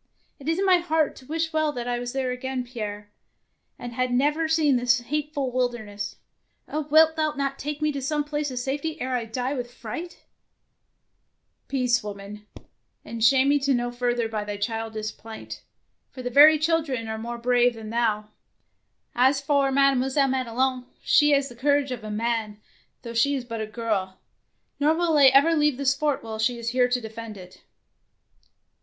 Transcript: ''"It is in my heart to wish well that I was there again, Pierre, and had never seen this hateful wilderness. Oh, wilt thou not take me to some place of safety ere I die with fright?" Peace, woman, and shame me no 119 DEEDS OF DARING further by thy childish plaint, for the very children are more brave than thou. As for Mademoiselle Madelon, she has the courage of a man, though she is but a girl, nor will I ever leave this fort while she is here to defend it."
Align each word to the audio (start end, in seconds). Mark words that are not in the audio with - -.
''"It 0.40 0.48
is 0.48 0.58
in 0.58 0.64
my 0.64 0.78
heart 0.78 1.14
to 1.16 1.26
wish 1.26 1.52
well 1.52 1.70
that 1.72 1.86
I 1.86 1.98
was 1.98 2.14
there 2.14 2.30
again, 2.30 2.64
Pierre, 2.64 3.10
and 3.78 3.92
had 3.92 4.14
never 4.14 4.48
seen 4.48 4.76
this 4.76 5.00
hateful 5.00 5.50
wilderness. 5.52 6.16
Oh, 6.66 6.86
wilt 6.88 7.16
thou 7.16 7.32
not 7.32 7.58
take 7.58 7.82
me 7.82 7.92
to 7.92 8.00
some 8.00 8.24
place 8.24 8.50
of 8.50 8.58
safety 8.58 8.98
ere 8.98 9.14
I 9.14 9.26
die 9.26 9.52
with 9.52 9.74
fright?" 9.74 10.24
Peace, 11.68 12.02
woman, 12.02 12.46
and 13.04 13.22
shame 13.22 13.50
me 13.50 13.56
no 13.58 13.88
119 13.90 13.90
DEEDS 13.90 13.94
OF 13.94 13.98
DARING 13.98 13.98
further 13.98 14.28
by 14.30 14.42
thy 14.44 14.56
childish 14.56 15.16
plaint, 15.18 15.62
for 16.10 16.22
the 16.22 16.30
very 16.30 16.58
children 16.58 17.06
are 17.06 17.18
more 17.18 17.36
brave 17.36 17.74
than 17.74 17.90
thou. 17.90 18.30
As 19.14 19.42
for 19.42 19.70
Mademoiselle 19.70 20.28
Madelon, 20.28 20.86
she 21.02 21.32
has 21.32 21.50
the 21.50 21.54
courage 21.54 21.90
of 21.92 22.02
a 22.02 22.10
man, 22.10 22.58
though 23.02 23.12
she 23.12 23.34
is 23.34 23.44
but 23.44 23.60
a 23.60 23.66
girl, 23.66 24.18
nor 24.80 24.94
will 24.94 25.18
I 25.18 25.26
ever 25.26 25.54
leave 25.54 25.76
this 25.76 25.94
fort 25.94 26.24
while 26.24 26.38
she 26.38 26.58
is 26.58 26.70
here 26.70 26.88
to 26.88 27.00
defend 27.02 27.36
it." 27.36 27.60